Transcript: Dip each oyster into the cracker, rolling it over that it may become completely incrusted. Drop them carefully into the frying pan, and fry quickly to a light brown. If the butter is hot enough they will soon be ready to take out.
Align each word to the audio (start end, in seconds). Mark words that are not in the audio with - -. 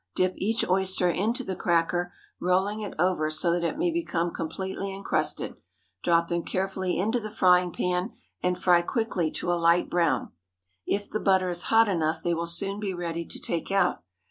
Dip 0.15 0.33
each 0.35 0.67
oyster 0.67 1.11
into 1.11 1.43
the 1.43 1.55
cracker, 1.55 2.11
rolling 2.39 2.81
it 2.81 2.95
over 2.97 3.29
that 3.29 3.63
it 3.63 3.77
may 3.77 3.91
become 3.91 4.31
completely 4.33 4.91
incrusted. 4.91 5.57
Drop 6.01 6.27
them 6.27 6.41
carefully 6.43 6.97
into 6.97 7.19
the 7.19 7.29
frying 7.29 7.71
pan, 7.71 8.13
and 8.41 8.57
fry 8.57 8.81
quickly 8.81 9.29
to 9.33 9.51
a 9.51 9.61
light 9.61 9.91
brown. 9.91 10.31
If 10.87 11.07
the 11.07 11.19
butter 11.19 11.49
is 11.49 11.65
hot 11.69 11.87
enough 11.87 12.23
they 12.23 12.33
will 12.33 12.47
soon 12.47 12.79
be 12.79 12.95
ready 12.95 13.25
to 13.27 13.39
take 13.39 13.69
out. 13.69 14.01